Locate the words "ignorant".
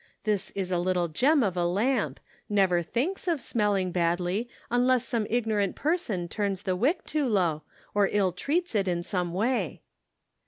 5.29-5.75